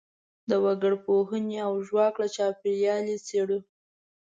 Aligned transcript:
د 0.49 0.51
وګړپوهنې 0.65 1.57
او 1.67 1.73
ژواک 1.87 2.13
له 2.21 2.27
چاپیریال 2.35 3.03
یې 3.11 3.17
څېړو. 3.27 3.59